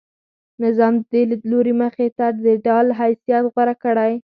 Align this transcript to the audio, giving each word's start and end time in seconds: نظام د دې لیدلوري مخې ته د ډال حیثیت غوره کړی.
نظام 0.63 0.93
د 0.99 1.03
دې 1.11 1.21
لیدلوري 1.29 1.73
مخې 1.81 2.07
ته 2.17 2.25
د 2.43 2.45
ډال 2.65 2.87
حیثیت 2.99 3.43
غوره 3.53 3.75
کړی. 3.83 4.13